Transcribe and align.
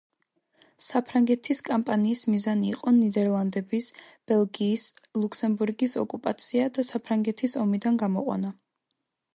საფრანგეთის 0.83 1.59
კამპანიის 1.67 2.23
მიზანი 2.35 2.67
იყო 2.71 2.93
ნიდერლანდების, 2.95 3.91
ბელგიის, 4.33 4.87
ლუქსემბურგის 5.21 5.95
ოკუპაცია 6.07 6.69
და 6.79 6.89
საფრანგეთის 6.93 7.57
ომიდან 7.67 8.03
გამოყვანა. 8.05 8.59